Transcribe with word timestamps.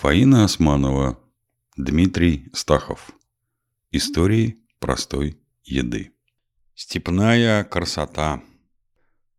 Фаина 0.00 0.44
Османова, 0.44 1.18
Дмитрий 1.76 2.48
Стахов. 2.52 3.10
Истории 3.90 4.56
простой 4.78 5.40
еды. 5.64 6.12
Степная 6.76 7.64
красота. 7.64 8.40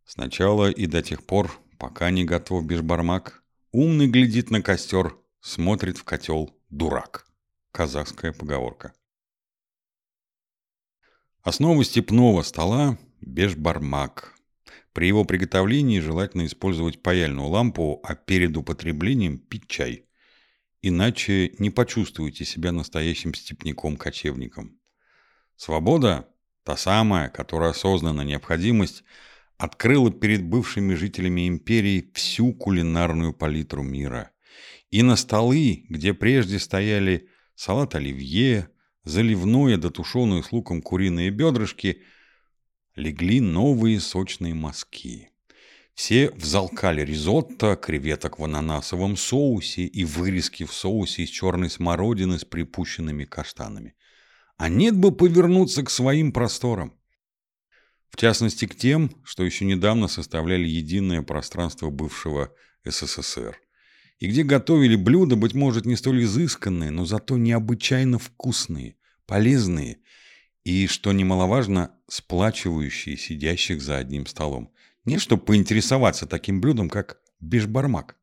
Сначала 0.04 0.70
и 0.70 0.84
до 0.84 1.00
тех 1.00 1.24
пор, 1.24 1.50
пока 1.78 2.10
не 2.10 2.24
готов 2.24 2.66
бешбармак, 2.66 3.42
умный 3.72 4.06
глядит 4.06 4.50
на 4.50 4.60
костер, 4.60 5.16
смотрит 5.40 5.96
в 5.96 6.04
котел 6.04 6.54
дурак. 6.68 7.26
Казахская 7.72 8.34
поговорка. 8.34 8.92
Основа 11.40 11.82
степного 11.84 12.42
стола– 12.42 12.98
бешбармак. 13.22 14.36
При 14.92 15.08
его 15.08 15.24
приготовлении 15.24 16.00
желательно 16.00 16.44
использовать 16.44 17.02
паяльную 17.02 17.48
лампу, 17.48 17.98
а 18.04 18.14
перед 18.14 18.58
употреблением 18.58 19.38
пить 19.38 19.66
чай– 19.66 20.04
Иначе 20.82 21.54
не 21.58 21.70
почувствуете 21.70 22.44
себя 22.44 22.72
настоящим 22.72 23.34
степняком-кочевником. 23.34 24.78
Свобода, 25.56 26.28
та 26.64 26.76
самая, 26.76 27.28
которая 27.28 27.70
осознанно 27.70 28.22
необходимость, 28.22 29.04
открыла 29.58 30.10
перед 30.10 30.42
бывшими 30.42 30.94
жителями 30.94 31.46
империи 31.46 32.10
всю 32.14 32.54
кулинарную 32.54 33.34
палитру 33.34 33.82
мира. 33.82 34.30
И 34.90 35.02
на 35.02 35.16
столы, 35.16 35.84
где 35.90 36.14
прежде 36.14 36.58
стояли 36.58 37.28
салат 37.54 37.94
оливье, 37.94 38.70
заливное 39.04 39.76
да 39.76 39.90
тушеные 39.90 40.42
с 40.42 40.50
луком 40.50 40.80
куриные 40.80 41.30
бедрышки, 41.30 42.02
легли 42.96 43.40
новые 43.40 44.00
сочные 44.00 44.54
мазки. 44.54 45.29
Все 46.00 46.30
взалкали 46.30 47.02
ризотто, 47.02 47.76
креветок 47.76 48.38
в 48.38 48.44
ананасовом 48.44 49.18
соусе 49.18 49.82
и 49.82 50.02
вырезки 50.06 50.64
в 50.64 50.72
соусе 50.72 51.24
из 51.24 51.28
черной 51.28 51.68
смородины 51.68 52.38
с 52.38 52.44
припущенными 52.46 53.26
каштанами. 53.26 53.94
А 54.56 54.70
нет 54.70 54.96
бы 54.96 55.12
повернуться 55.12 55.82
к 55.82 55.90
своим 55.90 56.32
просторам. 56.32 56.94
В 58.08 58.16
частности, 58.16 58.66
к 58.66 58.74
тем, 58.74 59.10
что 59.24 59.44
еще 59.44 59.66
недавно 59.66 60.08
составляли 60.08 60.66
единое 60.66 61.20
пространство 61.20 61.90
бывшего 61.90 62.50
СССР. 62.82 63.58
И 64.20 64.26
где 64.26 64.42
готовили 64.42 64.96
блюда, 64.96 65.36
быть 65.36 65.52
может, 65.52 65.84
не 65.84 65.96
столь 65.96 66.24
изысканные, 66.24 66.90
но 66.90 67.04
зато 67.04 67.36
необычайно 67.36 68.18
вкусные, 68.18 68.96
полезные 69.26 69.98
и, 70.64 70.86
что 70.86 71.12
немаловажно, 71.12 71.90
сплачивающие 72.08 73.18
сидящих 73.18 73.82
за 73.82 73.98
одним 73.98 74.24
столом. 74.24 74.72
Не 75.04 75.18
чтобы 75.18 75.44
поинтересоваться 75.44 76.26
таким 76.26 76.60
блюдом, 76.60 76.88
как 76.88 77.20
бешбармак. 77.40 78.16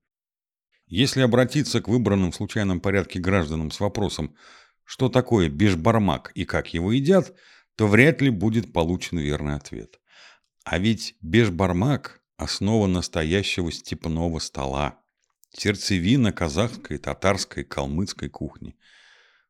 Если 0.86 1.22
обратиться 1.22 1.82
к 1.82 1.88
выбранным 1.88 2.32
в 2.32 2.36
случайном 2.36 2.80
порядке 2.80 3.20
гражданам 3.20 3.72
с 3.72 3.80
вопросом, 3.80 4.36
что 4.84 5.10
такое 5.10 5.50
бешбармак 5.50 6.32
и 6.34 6.46
как 6.46 6.74
его 6.74 6.92
едят, 6.92 7.34
то 7.76 7.88
вряд 7.88 8.22
ли 8.22 8.30
будет 8.30 8.72
получен 8.72 9.20
верный 9.20 9.56
ответ. 9.56 10.00
А 10.64 10.80
ведь 10.80 11.16
бешбармак– 11.22 12.22
основа 12.38 12.88
настоящего 12.88 13.72
степного 13.72 14.40
стола, 14.40 15.00
сердцевина 15.52 16.32
казахской, 16.32 16.98
татарской, 16.98 17.64
калмыцкой 17.64 18.30
кухни. 18.30 18.78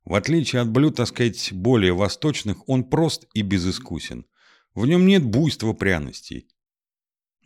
В 0.06 0.16
отличие 0.16 0.62
от 0.62 0.70
блюд, 0.70 0.96
так 0.96 1.08
сказать, 1.08 1.52
более 1.54 1.94
восточных, 1.94 2.68
он 2.68 2.84
прост 2.84 3.28
и 3.34 3.42
безыскусен. 3.42 4.26
В 4.74 4.86
нем 4.86 5.06
нет 5.06 5.24
буйства 5.24 5.74
пряностей, 5.74 6.48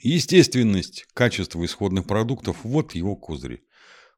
Естественность, 0.03 1.05
качество 1.13 1.63
исходных 1.63 2.07
продуктов– 2.07 2.57
вот 2.63 2.95
его 2.95 3.15
козыри. 3.15 3.63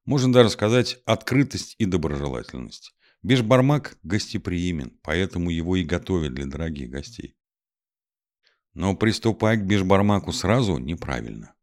Можно 0.06 0.31
даже 0.31 0.50
сказать 0.50 1.02
открытость 1.06 1.75
и 1.78 1.84
доброжелательность. 1.84 2.95
Бешбармак 3.22 3.98
гостеприимен, 4.02 4.98
поэтому 5.03 5.50
его 5.50 5.75
и 5.75 5.84
готовят 5.84 6.36
для 6.36 6.45
дорогих 6.45 6.90
гостей. 6.90 7.36
Но 8.73 8.95
приступать 8.95 9.59
к 9.59 9.63
бешбармаку 9.63 10.31
сразу 10.31 10.78
неправильно. 10.78 11.53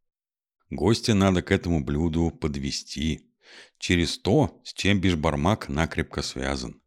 Гостя 0.68 1.14
надо 1.14 1.40
к 1.40 1.50
этому 1.50 1.82
блюду 1.82 2.30
подвести 2.30 3.32
через 3.78 4.18
то, 4.18 4.60
с 4.64 4.74
чем 4.74 5.00
бешбармак 5.00 5.70
накрепко 5.70 6.20
связан. 6.20 6.82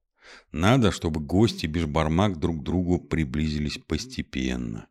Надо, 0.51 0.91
чтобы 0.91 1.19
гости 1.19 1.65
бешбармак 1.65 2.37
друг 2.37 2.59
к 2.59 2.63
другу 2.63 2.99
приблизились 2.99 3.79
постепенно. 3.79 4.87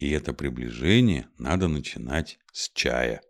И 0.00 0.10
это 0.10 0.32
приближение 0.32 1.28
надо 1.36 1.68
начинать 1.68 2.38
с 2.52 2.70
чая. 2.70 3.20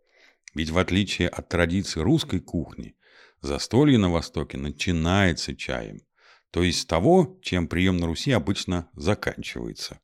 Ведь 0.54 0.70
в 0.70 0.78
отличие 0.78 1.28
от 1.28 1.48
традиции 1.48 2.00
русской 2.00 2.38
кухни, 2.38 2.96
застолье 3.40 3.98
на 3.98 4.08
Востоке 4.08 4.56
начинается 4.56 5.56
чаем. 5.56 6.02
То 6.52 6.62
есть 6.62 6.80
с 6.80 6.86
того, 6.86 7.38
чем 7.42 7.66
прием 7.66 7.96
на 7.96 8.06
Руси 8.06 8.30
обычно 8.30 8.88
заканчивается. 8.94 9.98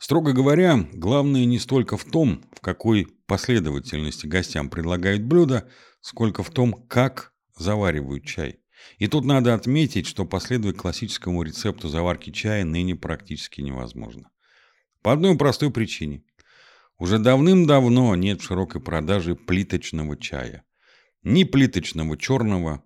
Строго 0.00 0.32
говоря, 0.32 0.88
главное 0.92 1.44
не 1.44 1.60
столько 1.60 1.96
в 1.96 2.04
том, 2.04 2.42
в 2.52 2.60
какой 2.60 3.06
последовательности 3.26 4.26
гостям 4.26 4.68
предлагают 4.68 5.22
блюдо, 5.22 5.68
сколько 6.00 6.42
в 6.42 6.50
том, 6.50 6.72
как 6.88 7.34
заваривают 7.56 8.24
чай. 8.24 8.58
И 8.98 9.06
тут 9.06 9.24
надо 9.24 9.54
отметить, 9.54 10.08
что 10.08 10.24
последовать 10.24 10.76
классическому 10.76 11.44
рецепту 11.44 11.88
заварки 11.88 12.30
чая 12.30 12.64
ныне 12.64 12.96
практически 12.96 13.60
невозможно. 13.60 14.31
По 15.02 15.12
одной 15.12 15.36
простой 15.36 15.70
причине. 15.70 16.22
Уже 16.96 17.18
давным-давно 17.18 18.14
нет 18.14 18.40
в 18.40 18.44
широкой 18.44 18.80
продаже 18.80 19.34
плиточного 19.34 20.16
чая. 20.16 20.62
Ни 21.24 21.42
плиточного 21.42 22.16
черного, 22.16 22.84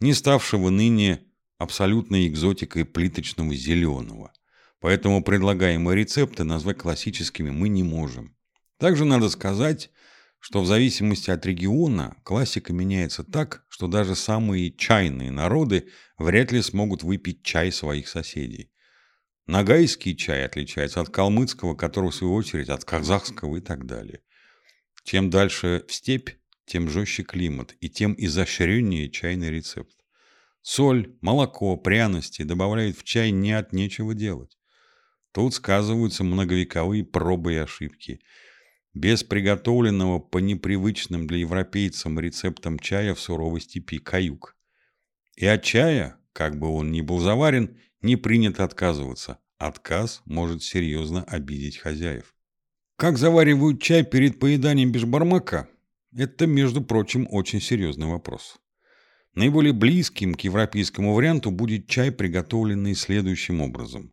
ни 0.00 0.12
ставшего 0.12 0.70
ныне 0.70 1.20
абсолютной 1.58 2.26
экзотикой 2.26 2.86
плиточного 2.86 3.54
зеленого. 3.54 4.32
Поэтому 4.80 5.22
предлагаемые 5.22 5.96
рецепты 5.96 6.44
назвать 6.44 6.78
классическими 6.78 7.50
мы 7.50 7.68
не 7.68 7.82
можем. 7.82 8.34
Также 8.78 9.04
надо 9.04 9.28
сказать, 9.28 9.90
что 10.38 10.62
в 10.62 10.66
зависимости 10.66 11.30
от 11.30 11.44
региона 11.44 12.16
классика 12.22 12.72
меняется 12.72 13.24
так, 13.24 13.64
что 13.68 13.88
даже 13.88 14.14
самые 14.14 14.70
чайные 14.70 15.32
народы 15.32 15.88
вряд 16.16 16.52
ли 16.52 16.62
смогут 16.62 17.02
выпить 17.02 17.42
чай 17.42 17.72
своих 17.72 18.08
соседей. 18.08 18.70
Нагайский 19.48 20.14
чай 20.14 20.44
отличается 20.44 21.00
от 21.00 21.08
калмыцкого, 21.08 21.74
который 21.74 22.10
в 22.10 22.14
свою 22.14 22.34
очередь 22.34 22.68
от 22.68 22.84
казахского 22.84 23.56
и 23.56 23.60
так 23.60 23.86
далее. 23.86 24.20
Чем 25.04 25.30
дальше 25.30 25.86
в 25.88 25.92
степь, 25.94 26.28
тем 26.66 26.90
жестче 26.90 27.22
климат 27.22 27.74
и 27.80 27.88
тем 27.88 28.14
изощреннее 28.18 29.08
чайный 29.08 29.50
рецепт. 29.50 29.96
Соль, 30.60 31.16
молоко, 31.22 31.78
пряности 31.78 32.42
добавляют 32.42 32.98
в 32.98 33.04
чай 33.04 33.30
не 33.30 33.52
от 33.52 33.72
нечего 33.72 34.12
делать. 34.12 34.58
Тут 35.32 35.54
сказываются 35.54 36.24
многовековые 36.24 37.04
пробы 37.04 37.54
и 37.54 37.56
ошибки. 37.56 38.20
Без 38.92 39.24
приготовленного 39.24 40.18
по 40.18 40.38
непривычным 40.38 41.26
для 41.26 41.38
европейцам 41.38 42.20
рецептам 42.20 42.78
чая 42.78 43.14
в 43.14 43.20
суровой 43.20 43.62
степи 43.62 43.98
каюк. 43.98 44.56
И 45.36 45.46
от 45.46 45.62
чая, 45.62 46.18
как 46.34 46.58
бы 46.58 46.68
он 46.68 46.92
ни 46.92 47.00
был 47.00 47.18
заварен, 47.18 47.78
не 48.02 48.16
принято 48.16 48.64
отказываться. 48.64 49.38
Отказ 49.58 50.22
может 50.24 50.62
серьезно 50.62 51.24
обидеть 51.24 51.78
хозяев. 51.78 52.34
Как 52.96 53.18
заваривают 53.18 53.82
чай 53.82 54.04
перед 54.04 54.38
поеданием 54.38 54.92
бешбармака? 54.92 55.68
Это, 56.16 56.46
между 56.46 56.80
прочим, 56.80 57.26
очень 57.30 57.60
серьезный 57.60 58.06
вопрос. 58.06 58.58
Наиболее 59.34 59.72
близким 59.72 60.34
к 60.34 60.40
европейскому 60.40 61.14
варианту 61.14 61.50
будет 61.50 61.86
чай, 61.86 62.10
приготовленный 62.10 62.94
следующим 62.94 63.60
образом. 63.60 64.12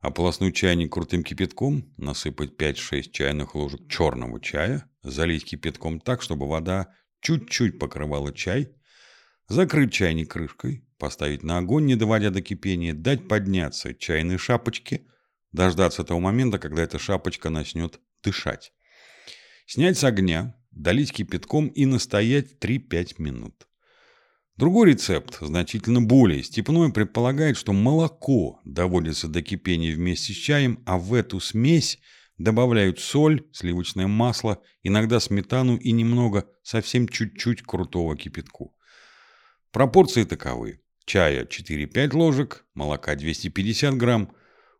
Ополоснуть 0.00 0.54
чайник 0.54 0.92
крутым 0.92 1.24
кипятком, 1.24 1.92
насыпать 1.96 2.52
5-6 2.60 3.10
чайных 3.10 3.54
ложек 3.54 3.88
черного 3.88 4.40
чая, 4.40 4.84
залить 5.02 5.44
кипятком 5.44 6.00
так, 6.00 6.22
чтобы 6.22 6.48
вода 6.48 6.94
чуть-чуть 7.20 7.78
покрывала 7.78 8.32
чай, 8.32 8.74
закрыть 9.48 9.92
чайник 9.92 10.30
крышкой, 10.30 10.84
поставить 10.98 11.42
на 11.42 11.58
огонь, 11.58 11.86
не 11.86 11.96
доводя 11.96 12.30
до 12.30 12.42
кипения, 12.42 12.94
дать 12.94 13.26
подняться 13.28 13.94
чайной 13.94 14.38
шапочке, 14.38 15.06
дождаться 15.52 16.04
того 16.04 16.20
момента, 16.20 16.58
когда 16.58 16.82
эта 16.82 16.98
шапочка 16.98 17.50
начнет 17.50 18.00
дышать. 18.22 18.72
Снять 19.66 19.98
с 19.98 20.04
огня, 20.04 20.54
долить 20.70 21.12
кипятком 21.12 21.68
и 21.68 21.86
настоять 21.86 22.58
3-5 22.60 23.14
минут. 23.18 23.66
Другой 24.56 24.90
рецепт, 24.90 25.38
значительно 25.40 26.02
более 26.02 26.42
степной, 26.42 26.92
предполагает, 26.92 27.56
что 27.56 27.72
молоко 27.72 28.60
доводится 28.64 29.28
до 29.28 29.40
кипения 29.40 29.94
вместе 29.94 30.32
с 30.32 30.36
чаем, 30.36 30.82
а 30.84 30.98
в 30.98 31.14
эту 31.14 31.38
смесь 31.38 32.00
добавляют 32.38 32.98
соль, 32.98 33.46
сливочное 33.52 34.08
масло, 34.08 34.60
иногда 34.82 35.20
сметану 35.20 35.76
и 35.76 35.92
немного, 35.92 36.48
совсем 36.62 37.06
чуть-чуть 37.06 37.62
крутого 37.62 38.16
кипятку. 38.16 38.74
Пропорции 39.72 40.24
таковы 40.24 40.80
чая 41.04 41.44
4-5 41.44 42.16
ложек, 42.16 42.66
молока 42.74 43.14
250 43.14 43.96
грамм, 43.96 44.34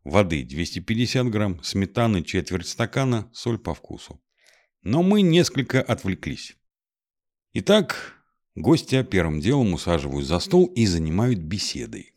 воды 0.04 0.42
250 0.42 1.28
грамм, 1.28 1.62
сметаны 1.62 2.22
четверть 2.22 2.68
стакана, 2.68 3.30
соль 3.32 3.58
по 3.58 3.74
вкусу. 3.74 4.20
Но 4.82 5.02
мы 5.02 5.22
несколько 5.22 5.82
отвлеклись. 5.82 6.56
Итак, 7.52 8.18
Гостя 8.60 9.04
первым 9.04 9.38
делом 9.38 9.72
усаживают 9.72 10.26
за 10.26 10.40
стол 10.40 10.66
и 10.66 10.84
занимают 10.84 11.38
беседой. 11.38 12.12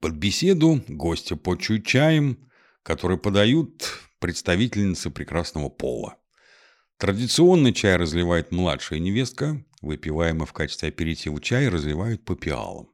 Под 0.00 0.14
беседу 0.14 0.82
гостя 0.88 1.36
почуют 1.36 1.86
чаем, 1.86 2.50
который 2.82 3.18
подают 3.18 4.00
представительницы 4.18 5.10
прекрасного 5.10 5.68
пола. 5.68 6.16
Традиционно 6.96 7.72
чай 7.72 7.94
разливает 7.94 8.50
младшая 8.50 8.98
невестка, 8.98 9.64
выпиваемый 9.80 10.46
в 10.46 10.52
качестве 10.52 10.88
аперитива 10.88 11.40
чай 11.40 11.68
разливают 11.68 12.24
по 12.24 12.36
пиалам. 12.36 12.90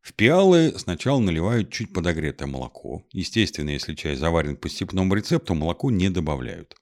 В 0.00 0.12
пиалы 0.12 0.74
сначала 0.76 1.18
наливают 1.18 1.72
чуть 1.72 1.92
подогретое 1.92 2.46
молоко. 2.46 3.06
Естественно, 3.10 3.70
если 3.70 3.94
чай 3.94 4.16
заварен 4.16 4.56
по 4.56 4.68
степному 4.68 5.14
рецепту, 5.14 5.54
молоко 5.54 5.90
не 5.90 6.10
добавляют. 6.10 6.76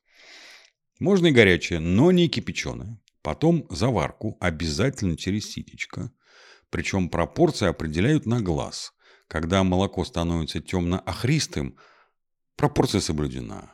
Можно 0.98 1.28
и 1.28 1.32
горячее, 1.32 1.78
но 1.78 2.10
не 2.10 2.28
кипяченое. 2.28 3.00
Потом 3.22 3.66
заварку 3.70 4.36
обязательно 4.40 5.16
через 5.16 5.50
ситечко. 5.50 6.10
Причем 6.70 7.08
пропорции 7.08 7.68
определяют 7.68 8.26
на 8.26 8.40
глаз. 8.40 8.92
Когда 9.28 9.62
молоко 9.62 10.04
становится 10.04 10.60
темно-охристым, 10.60 11.78
пропорция 12.56 13.00
соблюдена. 13.00 13.72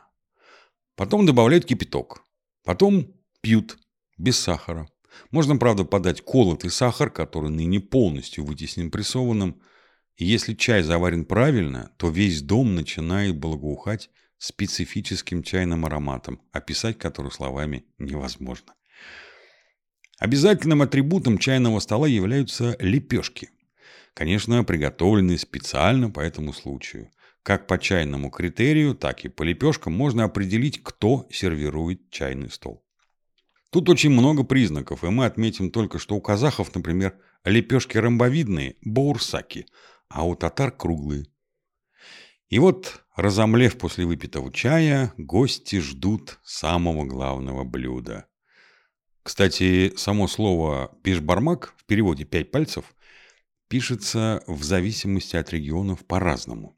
Потом 0.95 1.25
добавляют 1.25 1.65
кипяток. 1.65 2.23
Потом 2.63 3.15
пьют 3.41 3.79
без 4.17 4.37
сахара. 4.37 4.87
Можно, 5.31 5.57
правда, 5.57 5.83
подать 5.85 6.21
колотый 6.21 6.71
сахар, 6.71 7.09
который 7.09 7.49
ныне 7.49 7.79
полностью 7.79 8.45
вытеснен 8.45 8.91
прессованным. 8.91 9.61
И 10.17 10.25
если 10.25 10.53
чай 10.53 10.83
заварен 10.83 11.25
правильно, 11.25 11.91
то 11.97 12.09
весь 12.09 12.41
дом 12.41 12.75
начинает 12.75 13.37
благоухать 13.37 14.09
специфическим 14.37 15.43
чайным 15.43 15.85
ароматом, 15.85 16.41
описать 16.51 16.97
который 16.97 17.31
словами 17.31 17.85
невозможно. 17.97 18.73
Обязательным 20.17 20.81
атрибутом 20.81 21.37
чайного 21.37 21.79
стола 21.79 22.07
являются 22.07 22.75
лепешки. 22.79 23.49
Конечно, 24.13 24.63
приготовленные 24.63 25.37
специально 25.37 26.09
по 26.09 26.19
этому 26.19 26.51
случаю. 26.51 27.09
Как 27.43 27.67
по 27.67 27.77
чайному 27.77 28.29
критерию, 28.29 28.95
так 28.95 29.23
и 29.23 29.29
по 29.29 29.43
лепешкам 29.43 29.93
можно 29.93 30.25
определить, 30.25 30.83
кто 30.83 31.25
сервирует 31.31 32.09
чайный 32.09 32.51
стол. 32.51 32.83
Тут 33.71 33.87
очень 33.87 34.09
много 34.09 34.43
признаков, 34.43 35.03
и 35.03 35.09
мы 35.09 35.25
отметим 35.25 35.69
только, 35.69 35.99
что 35.99 36.15
у 36.15 36.21
казахов, 36.21 36.73
например, 36.73 37.19
лепешки 37.43 37.97
ромбовидные– 37.97 38.77
баурсаки, 38.81 39.67
а 40.07 40.25
у 40.25 40.35
татар– 40.35 40.71
круглые. 40.77 41.27
И 42.49 42.57
вот, 42.57 43.03
разомлев 43.15 43.77
после 43.77 44.05
выпитого 44.05 44.51
чая, 44.51 45.13
гости 45.17 45.79
ждут 45.79 46.39
самого 46.43 47.05
главного 47.05 47.63
блюда. 47.63 48.25
Кстати, 49.21 49.93
само 49.95 50.27
слово 50.27 50.97
«пешбармак» 51.03 51.75
в 51.77 51.85
переводе 51.85 52.25
«пять 52.25 52.49
пальцев» 52.49 52.95
пишется 53.67 54.43
в 54.47 54.63
зависимости 54.63 55.35
от 55.35 55.51
регионов 55.51 56.03
по-разному. 56.07 56.75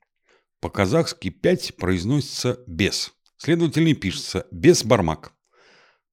По-казахски 0.60 1.30
«пять» 1.30 1.74
произносится 1.78 2.62
«без», 2.68 3.14
следовательно, 3.38 3.96
пишется 3.96 4.46
«без-бармак». 4.52 5.34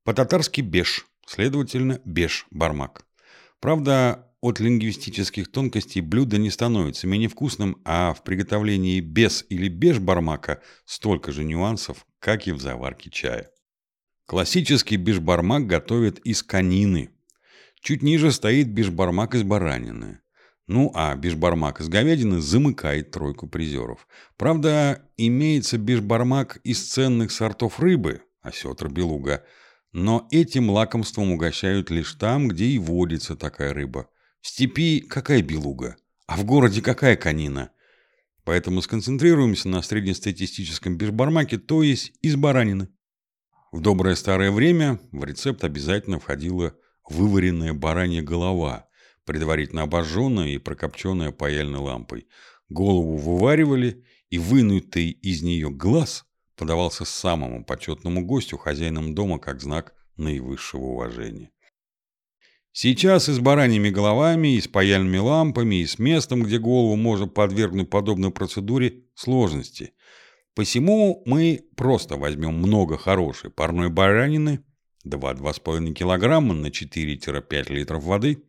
По-татарски 0.05 0.61
«беш», 0.61 1.07
следовательно, 1.27 2.01
«беш-бармак». 2.05 3.05
Правда, 3.61 4.29
от 4.41 4.61
лингвистических 4.61 5.51
тонкостей 5.51 6.01
блюдо 6.01 6.39
не 6.39 6.51
становится 6.51 7.07
менее 7.07 7.29
вкусным, 7.29 7.81
а 7.85 8.15
в 8.15 8.23
приготовлении 8.23 9.01
без 9.01 9.45
или 9.49 9.69
беш 9.69 9.99
бармака 9.99 10.63
столько 10.85 11.33
же 11.33 11.45
нюансов, 11.45 12.07
как 12.21 12.47
и 12.47 12.53
в 12.53 12.61
заварке 12.61 13.11
чая. 13.11 13.51
Классический 14.27 14.97
бешбармак 14.97 15.67
готовят 15.67 16.19
из 16.19 16.43
конины. 16.43 17.11
Чуть 17.81 18.03
ниже 18.03 18.31
стоит 18.31 18.69
бешбармак 18.69 19.35
из 19.35 19.43
баранины. 19.43 20.21
Ну 20.67 20.93
а 20.95 21.17
бешбармак 21.17 21.81
из 21.81 21.89
говядины 21.89 22.41
замыкает 22.41 23.11
тройку 23.11 23.49
призеров. 23.49 24.07
Правда, 24.37 25.03
имеется 25.17 25.79
бешбармак 25.79 26.59
из 26.63 26.87
ценных 26.93 27.33
сортов 27.33 27.81
рыбы, 27.81 28.21
осетр, 28.43 28.89
белуга. 28.89 29.45
Но 29.93 30.29
этим 30.31 30.71
лакомством 30.71 31.33
угощают 31.33 31.91
лишь 31.91 32.15
там, 32.15 32.49
где 32.49 32.67
и 32.67 32.79
водится 32.79 33.37
такая 33.37 33.73
рыба. 33.73 34.09
В 34.41 34.49
степи 34.49 35.01
какая 35.01 35.43
белуга, 35.43 35.97
а 36.27 36.37
в 36.37 36.45
городе 36.45 36.83
какая 36.83 37.17
конина. 37.17 37.71
Поэтому 38.45 38.83
сконцентрируемся 38.83 39.69
на 39.69 39.83
среднестатистическом 39.83 40.97
бешбармаке, 40.97 41.59
то 41.59 41.83
есть 41.83 42.13
из 42.23 42.37
баранины. 42.37 42.89
В 43.73 43.81
доброе 43.81 44.15
старое 44.15 44.51
время 44.51 44.99
в 45.13 45.25
рецепт 45.25 45.65
обязательно 45.65 46.19
входила 46.19 46.75
вываренная 47.09 47.75
баранья 47.75 48.23
голова, 48.23 48.89
предварительно 49.25 49.83
обожженная 49.83 50.49
и 50.49 50.59
прокопченная 50.59 51.33
паяльной 51.33 51.81
лампой. 51.81 52.29
Голову 52.69 53.17
вываривали, 53.17 54.05
и 54.31 54.39
вынутый 54.39 55.11
из 55.11 55.43
нее 55.43 55.71
глаз 55.71 56.27
подавался 56.59 57.05
самому 57.05 57.65
почетному 57.65 58.27
гостю, 58.27 58.59
хозяинам 58.59 59.15
дома, 59.15 59.39
как 59.39 59.61
знак 59.61 59.95
наивысшего 60.17 60.83
уважения. 60.83 61.51
Сейчас 62.73 63.29
и 63.29 63.33
с 63.33 63.39
бараньими 63.39 63.91
головами, 63.91 64.57
и 64.57 64.61
с 64.61 64.69
паяльными 64.69 65.19
лампами, 65.19 65.77
и 65.77 65.87
с 65.87 65.99
местом, 65.99 66.43
где 66.43 66.59
голову 66.59 66.97
можно 66.97 67.27
подвергнуть 67.27 67.91
подобной 67.91 68.31
процедуре, 68.31 69.05
сложности. 69.15 69.95
Посему 70.55 71.23
мы 71.25 71.65
просто 71.77 72.17
возьмем 72.17 72.55
много 72.55 72.99
хорошей 72.99 73.51
парной 73.51 73.89
баранины, 73.89 74.65
2-2,5 75.07 75.93
килограмма 75.93 76.55
на 76.55 76.67
4-5 76.67 77.73
литров 77.73 78.05
воды, 78.05 78.45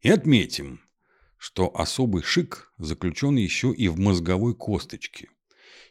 и 0.00 0.10
отметим, 0.10 0.80
что 1.38 1.70
особый 1.74 2.22
шик 2.22 2.72
заключен 2.78 3.36
еще 3.36 3.72
и 3.72 3.88
в 3.88 3.98
мозговой 3.98 4.54
косточке. 4.54 5.28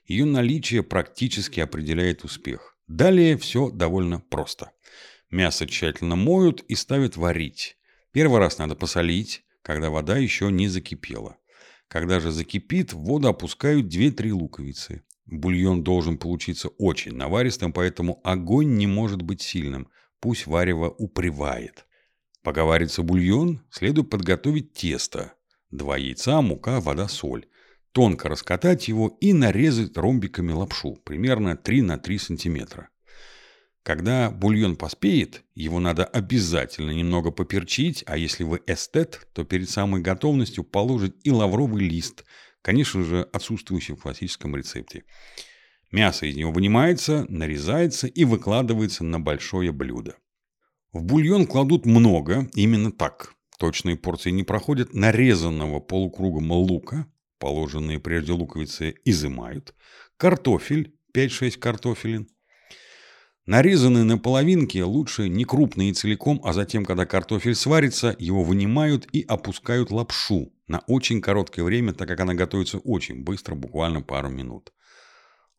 Ее 0.05 0.25
наличие 0.25 0.83
практически 0.83 1.59
определяет 1.59 2.23
успех. 2.23 2.77
Далее 2.87 3.37
все 3.37 3.69
довольно 3.69 4.19
просто. 4.19 4.71
Мясо 5.29 5.65
тщательно 5.65 6.15
моют 6.15 6.61
и 6.67 6.75
ставят 6.75 7.15
варить. 7.15 7.77
Первый 8.11 8.39
раз 8.39 8.57
надо 8.57 8.75
посолить, 8.75 9.43
когда 9.61 9.89
вода 9.89 10.17
еще 10.17 10.51
не 10.51 10.67
закипела. 10.67 11.37
Когда 11.87 12.19
же 12.19 12.31
закипит, 12.31 12.93
в 12.93 12.99
воду 12.99 13.29
опускают 13.29 13.93
2-3 13.93 14.31
луковицы. 14.31 15.03
Бульон 15.25 15.83
должен 15.83 16.17
получиться 16.17 16.69
очень 16.69 17.15
наваристым, 17.15 17.71
поэтому 17.71 18.19
огонь 18.23 18.75
не 18.75 18.87
может 18.87 19.21
быть 19.21 19.41
сильным. 19.41 19.87
Пусть 20.19 20.47
варево 20.47 20.89
упревает. 20.89 21.85
Пока 22.43 22.65
варится 22.65 23.03
бульон, 23.03 23.61
следует 23.69 24.09
подготовить 24.09 24.73
тесто. 24.73 25.33
Два 25.69 25.95
яйца, 25.97 26.41
мука, 26.41 26.81
вода, 26.81 27.07
соль. 27.07 27.45
Тонко 27.91 28.29
раскатать 28.29 28.87
его 28.87 29.17
и 29.19 29.33
нарезать 29.33 29.97
ромбиками 29.97 30.51
лапшу, 30.51 30.95
примерно 31.03 31.57
3 31.57 31.81
на 31.81 31.97
3 31.97 32.17
сантиметра. 32.17 32.89
Когда 33.83 34.29
бульон 34.29 34.75
поспеет, 34.75 35.43
его 35.55 35.79
надо 35.79 36.05
обязательно 36.05 36.91
немного 36.91 37.31
поперчить, 37.31 38.03
а 38.05 38.17
если 38.17 38.43
вы 38.43 38.61
эстет, 38.67 39.27
то 39.33 39.43
перед 39.43 39.69
самой 39.69 40.01
готовностью 40.01 40.63
положить 40.63 41.15
и 41.23 41.31
лавровый 41.31 41.83
лист– 41.83 42.23
конечно 42.61 43.03
же, 43.03 43.27
отсутствующий 43.33 43.95
в 43.95 44.01
классическом 44.01 44.55
рецепте. 44.55 45.03
Мясо 45.91 46.25
из 46.25 46.35
него 46.35 46.51
вынимается, 46.51 47.25
нарезается 47.27 48.07
и 48.07 48.23
выкладывается 48.23 49.03
на 49.03 49.19
большое 49.19 49.71
блюдо. 49.71 50.15
В 50.93 51.03
бульон 51.03 51.47
кладут 51.47 51.85
много, 51.85 52.49
именно 52.53 52.91
так. 52.91 53.33
Точные 53.57 53.97
порции 53.97 54.31
не 54.31 54.43
проходят 54.43 54.93
нарезанного 54.93 55.79
полукругом 55.79 56.51
лука, 56.51 57.07
положенные 57.41 57.99
прежде 57.99 58.31
луковицы 58.31 58.95
изымают, 59.03 59.75
картофель, 60.15 60.95
5-6 61.13 61.59
картофелин, 61.59 62.29
Нарезанные 63.47 64.03
на 64.03 64.19
половинки 64.19 64.77
лучше 64.77 65.27
не 65.27 65.45
крупные 65.45 65.93
целиком, 65.93 66.39
а 66.43 66.53
затем, 66.53 66.85
когда 66.85 67.07
картофель 67.07 67.55
сварится, 67.55 68.15
его 68.19 68.43
вынимают 68.43 69.07
и 69.11 69.25
опускают 69.27 69.89
лапшу 69.89 70.53
на 70.67 70.79
очень 70.87 71.21
короткое 71.21 71.63
время, 71.63 71.93
так 71.93 72.07
как 72.07 72.19
она 72.19 72.35
готовится 72.35 72.77
очень 72.77 73.23
быстро, 73.23 73.55
буквально 73.55 74.01
пару 74.01 74.29
минут. 74.29 74.71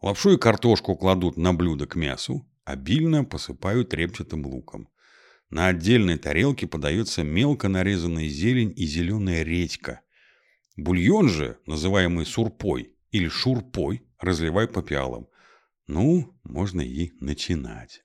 Лапшу 0.00 0.34
и 0.34 0.38
картошку 0.38 0.94
кладут 0.94 1.36
на 1.36 1.52
блюдо 1.52 1.86
к 1.86 1.96
мясу, 1.96 2.48
обильно 2.64 3.24
посыпают 3.24 3.92
репчатым 3.92 4.46
луком. 4.46 4.88
На 5.50 5.66
отдельной 5.66 6.18
тарелке 6.18 6.66
подается 6.68 7.24
мелко 7.24 7.68
нарезанная 7.68 8.28
зелень 8.28 8.72
и 8.74 8.86
зеленая 8.86 9.42
редька. 9.42 10.00
Бульон 10.76 11.28
же, 11.28 11.58
называемый 11.66 12.24
сурпой 12.24 12.96
или 13.10 13.28
шурпой, 13.28 14.02
разливают 14.18 14.72
по 14.72 14.82
пиалам. 14.82 15.28
Ну, 15.86 16.38
можно 16.44 16.80
и 16.80 17.12
начинать. 17.20 18.02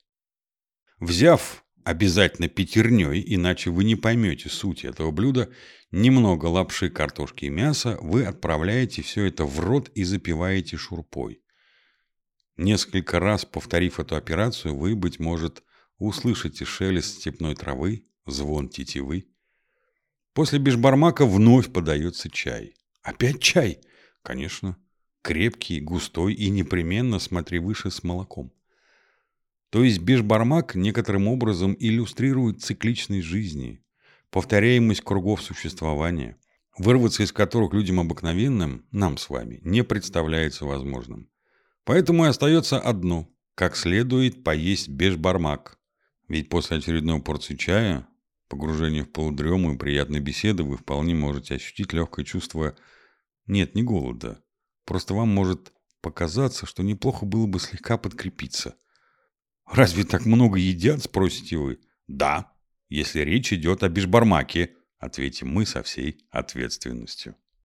Взяв 1.00 1.64
обязательно 1.84 2.48
пятерней, 2.48 3.22
иначе 3.26 3.70
вы 3.70 3.84
не 3.84 3.96
поймете 3.96 4.50
суть 4.50 4.84
этого 4.84 5.10
блюда, 5.10 5.50
немного 5.90 6.46
лапши, 6.46 6.90
картошки 6.90 7.46
и 7.46 7.50
мяса, 7.50 7.96
вы 8.02 8.24
отправляете 8.24 9.02
все 9.02 9.24
это 9.24 9.44
в 9.44 9.60
рот 9.60 9.88
и 9.94 10.04
запиваете 10.04 10.76
шурпой. 10.76 11.40
Несколько 12.58 13.20
раз 13.20 13.44
повторив 13.44 14.00
эту 14.00 14.16
операцию, 14.16 14.76
вы, 14.76 14.96
быть 14.96 15.18
может, 15.18 15.62
услышите 15.98 16.64
шелест 16.64 17.20
степной 17.20 17.54
травы, 17.54 18.04
звон 18.26 18.68
тетивы. 18.68 19.28
После 20.38 20.60
бешбармака 20.60 21.26
вновь 21.26 21.72
подается 21.72 22.30
чай. 22.30 22.76
Опять 23.02 23.40
чай? 23.40 23.80
Конечно. 24.22 24.76
Крепкий, 25.20 25.80
густой 25.80 26.32
и 26.32 26.48
непременно, 26.48 27.18
смотри 27.18 27.58
выше, 27.58 27.90
с 27.90 28.04
молоком. 28.04 28.52
То 29.70 29.82
есть 29.82 29.98
бешбармак 29.98 30.76
некоторым 30.76 31.26
образом 31.26 31.76
иллюстрирует 31.76 32.62
цикличность 32.62 33.26
жизни, 33.26 33.82
повторяемость 34.30 35.00
кругов 35.00 35.42
существования, 35.42 36.36
вырваться 36.78 37.24
из 37.24 37.32
которых 37.32 37.72
людям 37.72 37.98
обыкновенным, 37.98 38.86
нам 38.92 39.18
с 39.18 39.30
вами, 39.30 39.58
не 39.64 39.82
представляется 39.82 40.66
возможным. 40.66 41.28
Поэтому 41.82 42.26
и 42.26 42.28
остается 42.28 42.78
одно– 42.78 43.28
как 43.56 43.74
следует 43.74 44.44
поесть 44.44 44.88
бешбармак. 44.88 45.80
Ведь 46.28 46.48
после 46.48 46.76
очередной 46.76 47.20
порции 47.20 47.56
чая, 47.56 48.06
погружения 48.48 49.04
в 49.04 49.10
полудрему 49.10 49.74
и 49.74 49.78
приятной 49.78 50.20
беседы 50.20 50.62
вы 50.62 50.76
вполне 50.76 51.14
можете 51.14 51.54
ощутить 51.54 51.92
легкое 51.92 52.24
чувство 52.24 52.76
нет, 53.46 53.74
не 53.74 53.82
голода. 53.82 54.42
Просто 54.84 55.14
вам 55.14 55.28
может 55.28 55.72
показаться, 56.00 56.66
что 56.66 56.82
неплохо 56.82 57.24
было 57.26 57.46
бы 57.46 57.60
слегка 57.60 57.96
подкрепиться– 57.96 58.76
«Разве 59.70 60.04
так 60.04 60.24
много 60.24 60.58
едят?»– 60.58 61.02
спросите 61.04 61.56
вы. 61.56 61.78
«Да, 62.06 62.52
если 62.88 63.20
речь 63.20 63.52
идет 63.52 63.82
о 63.82 63.88
бешбармаке»,– 63.88 64.74
ответим 64.98 65.48
мы 65.48 65.66
со 65.66 65.82
всей 65.82 66.24
ответственностью. 66.30 67.36